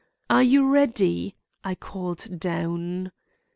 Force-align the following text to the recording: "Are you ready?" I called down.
"Are 0.31 0.41
you 0.41 0.67
ready?" 0.67 1.35
I 1.63 1.75
called 1.75 2.39
down. 2.39 3.11